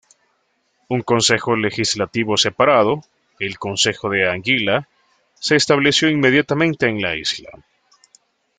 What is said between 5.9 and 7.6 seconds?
inmediatamente en la isla.